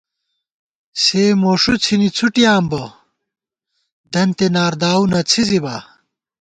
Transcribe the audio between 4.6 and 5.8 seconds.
داوؤ نہ څھِزِبا